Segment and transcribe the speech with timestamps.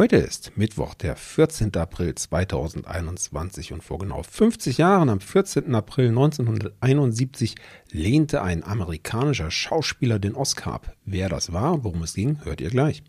[0.00, 1.76] Heute ist Mittwoch, der 14.
[1.76, 5.74] April 2021 und vor genau 50 Jahren, am 14.
[5.74, 7.54] April 1971,
[7.92, 10.96] lehnte ein amerikanischer Schauspieler den Oscar ab.
[11.04, 13.02] Wer das war worum es ging, hört ihr gleich.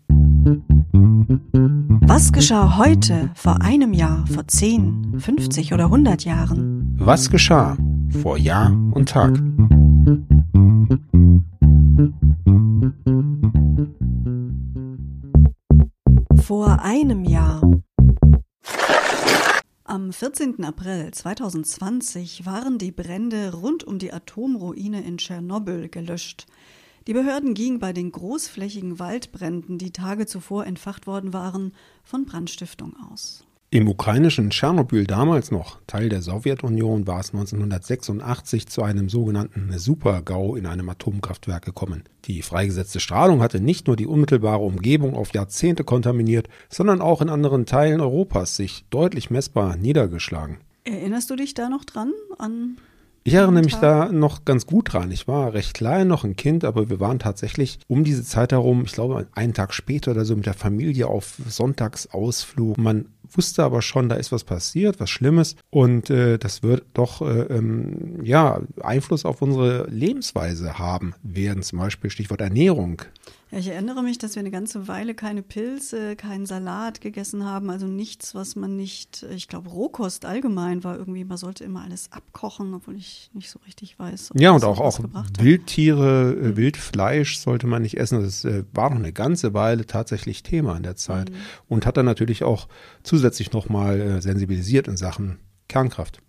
[2.02, 6.94] Was geschah heute, vor einem Jahr, vor 10, 50 oder 100 Jahren?
[6.98, 7.78] Was geschah
[8.20, 9.40] vor Jahr und Tag?
[16.54, 17.62] Vor einem Jahr.
[19.84, 20.62] Am 14.
[20.62, 26.44] April 2020 waren die Brände rund um die Atomruine in Tschernobyl gelöscht.
[27.06, 31.72] Die Behörden gingen bei den großflächigen Waldbränden, die Tage zuvor entfacht worden waren,
[32.04, 33.46] von Brandstiftung aus.
[33.74, 40.56] Im ukrainischen Tschernobyl, damals noch Teil der Sowjetunion, war es 1986 zu einem sogenannten Super-GAU
[40.56, 42.04] in einem Atomkraftwerk gekommen.
[42.26, 47.30] Die freigesetzte Strahlung hatte nicht nur die unmittelbare Umgebung auf Jahrzehnte kontaminiert, sondern auch in
[47.30, 50.58] anderen Teilen Europas sich deutlich messbar niedergeschlagen.
[50.84, 52.76] Erinnerst du dich da noch dran an
[53.24, 55.12] ich erinnere mich da noch ganz gut dran.
[55.12, 58.82] Ich war recht klein, noch ein Kind, aber wir waren tatsächlich um diese Zeit herum,
[58.84, 62.78] ich glaube einen Tag später oder so mit der Familie auf Sonntagsausflug.
[62.78, 67.22] Man wusste aber schon, da ist was passiert, was Schlimmes und äh, das wird doch
[67.22, 71.62] äh, ähm, ja Einfluss auf unsere Lebensweise haben werden.
[71.62, 73.02] Zum Beispiel Stichwort Ernährung.
[73.52, 77.68] Ja, ich erinnere mich, dass wir eine ganze Weile keine Pilze, keinen Salat gegessen haben,
[77.68, 82.10] also nichts, was man nicht, ich glaube, Rohkost allgemein war irgendwie, man sollte immer alles
[82.12, 84.30] abkochen, obwohl ich nicht so richtig weiß.
[84.36, 85.00] ja, und auch, auch
[85.38, 86.56] Wildtiere, mhm.
[86.56, 88.22] Wildfleisch sollte man nicht essen.
[88.22, 91.34] Das äh, war noch eine ganze Weile tatsächlich Thema in der Zeit mhm.
[91.68, 92.68] und hat dann natürlich auch
[93.02, 96.22] zusätzlich nochmal äh, sensibilisiert in Sachen Kernkraft.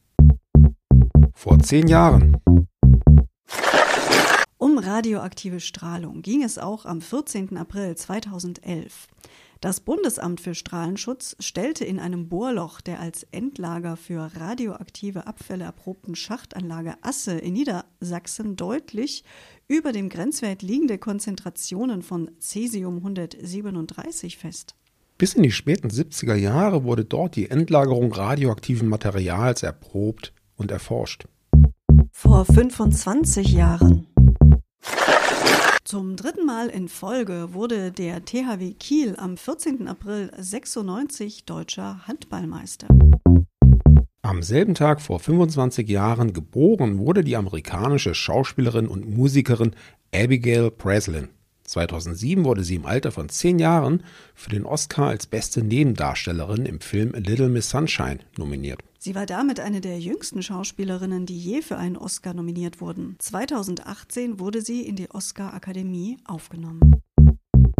[1.33, 2.35] Vor zehn Jahren
[4.73, 7.57] um radioaktive Strahlung ging es auch am 14.
[7.57, 9.07] April 2011.
[9.61, 16.15] Das Bundesamt für Strahlenschutz stellte in einem Bohrloch der als Endlager für radioaktive Abfälle erprobten
[16.15, 19.23] Schachtanlage Asse in Niedersachsen deutlich
[19.67, 24.73] über dem Grenzwert liegende Konzentrationen von Cesium 137 fest.
[25.19, 31.27] Bis in die späten 70er Jahre wurde dort die Endlagerung radioaktiven Materials erprobt und erforscht.
[32.11, 34.07] Vor 25 Jahren
[35.83, 39.87] zum dritten Mal in Folge wurde der THW Kiel am 14.
[39.87, 42.87] April 96 deutscher Handballmeister.
[44.21, 49.75] Am selben Tag vor 25 Jahren geboren wurde die amerikanische Schauspielerin und Musikerin
[50.15, 51.29] Abigail Breslin.
[51.65, 54.03] 2007 wurde sie im Alter von 10 Jahren
[54.35, 58.81] für den Oscar als beste Nebendarstellerin im Film Little Miss Sunshine nominiert.
[58.99, 63.15] Sie war damit eine der jüngsten Schauspielerinnen, die je für einen Oscar nominiert wurden.
[63.19, 67.01] 2018 wurde sie in die Oscar-Akademie aufgenommen.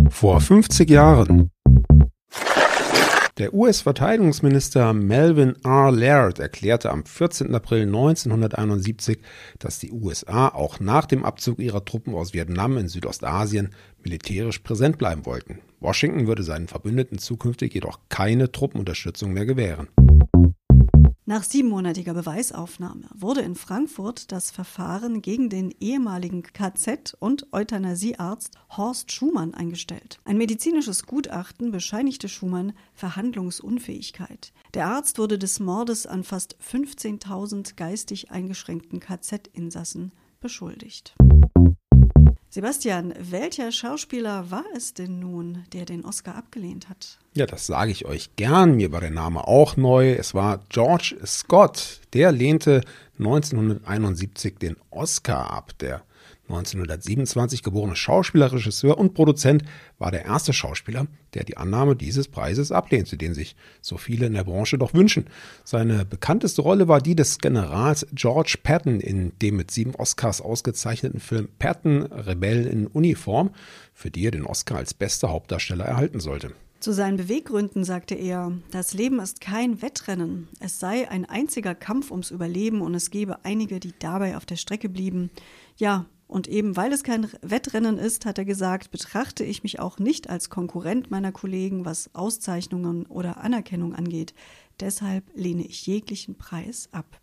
[0.09, 1.50] Vor 50 Jahren.
[3.39, 5.91] Der US-Verteidigungsminister Melvin R.
[5.91, 7.55] Laird erklärte am 14.
[7.55, 9.17] April 1971,
[9.57, 13.71] dass die USA auch nach dem Abzug ihrer Truppen aus Vietnam in Südostasien
[14.03, 15.61] militärisch präsent bleiben wollten.
[15.79, 19.88] Washington würde seinen Verbündeten zukünftig jedoch keine Truppenunterstützung mehr gewähren.
[21.25, 29.09] Nach siebenmonatiger Beweisaufnahme wurde in Frankfurt das Verfahren gegen den ehemaligen KZ- und Euthanasiearzt Horst
[29.13, 30.19] Schumann eingestellt.
[30.25, 34.51] Ein medizinisches Gutachten bescheinigte Schumann Verhandlungsunfähigkeit.
[34.73, 41.16] Der Arzt wurde des Mordes an fast 15.000 geistig eingeschränkten KZ-Insassen beschuldigt.
[42.53, 47.18] Sebastian, welcher Schauspieler war es denn nun, der den Oscar abgelehnt hat?
[47.34, 48.75] Ja, das sage ich euch gern.
[48.75, 50.12] Mir war der Name auch neu.
[50.14, 52.02] Es war George Scott.
[52.13, 52.81] Der lehnte
[53.18, 55.72] 1971 den Oscar ab.
[55.80, 56.03] Der
[56.53, 59.64] 1927 geborene Schauspieler, Regisseur und Produzent
[59.97, 64.34] war der erste Schauspieler, der die Annahme dieses Preises ablehnte, den sich so viele in
[64.34, 65.25] der Branche doch wünschen.
[65.63, 71.19] Seine bekannteste Rolle war die des Generals George Patton in dem mit sieben Oscars ausgezeichneten
[71.19, 73.52] Film Patton, Rebell in Uniform,
[73.94, 76.51] für die er den Oscar als bester Hauptdarsteller erhalten sollte.
[76.83, 82.12] Zu seinen Beweggründen sagte er, das Leben ist kein Wettrennen, es sei ein einziger Kampf
[82.12, 85.31] ums Überleben und es gebe einige, die dabei auf der Strecke blieben.
[85.77, 90.00] Ja, und eben weil es kein Wettrennen ist, hat er gesagt, betrachte ich mich auch
[90.00, 94.34] nicht als Konkurrent meiner Kollegen, was Auszeichnungen oder Anerkennung angeht.
[94.80, 97.20] Deshalb lehne ich jeglichen Preis ab.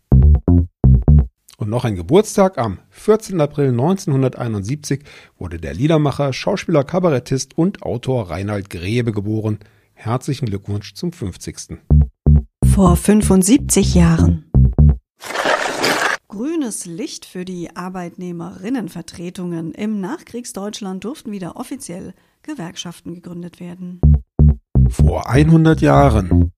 [1.57, 3.39] Und noch ein Geburtstag am 14.
[3.39, 5.03] April 1971
[5.37, 9.59] wurde der Liedermacher, Schauspieler, Kabarettist und Autor Reinhard Grebe geboren.
[9.93, 11.77] Herzlichen Glückwunsch zum 50.
[12.65, 14.50] Vor 75 Jahren
[16.31, 19.73] grünes Licht für die Arbeitnehmerinnenvertretungen.
[19.73, 23.99] Im Nachkriegsdeutschland durften wieder offiziell Gewerkschaften gegründet werden.
[24.89, 26.53] Vor 100 Jahren.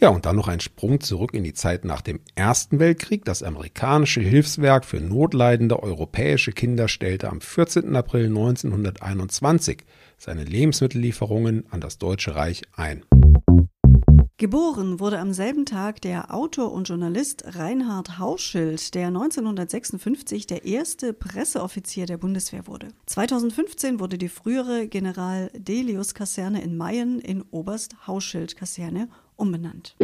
[0.00, 3.24] Ja, und dann noch ein Sprung zurück in die Zeit nach dem Ersten Weltkrieg.
[3.24, 7.94] Das amerikanische Hilfswerk für notleidende europäische Kinder stellte am 14.
[7.96, 9.84] April 1921
[10.16, 13.04] seine Lebensmittellieferungen an das Deutsche Reich ein.
[14.40, 21.12] Geboren wurde am selben Tag der Autor und Journalist Reinhard Hauschild, der 1956 der erste
[21.12, 22.90] Presseoffizier der Bundeswehr wurde.
[23.06, 29.96] 2015 wurde die frühere General Delius Kaserne in Mayen in Oberst Hauschild Kaserne umbenannt.